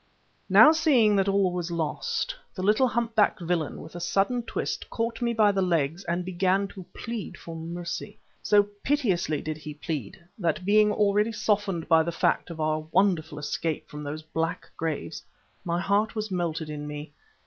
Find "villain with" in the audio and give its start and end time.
3.39-3.93